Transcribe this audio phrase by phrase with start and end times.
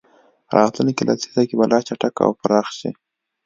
[0.57, 2.89] راتلونکې لسیزه کې به لا چټک او پراخ شي.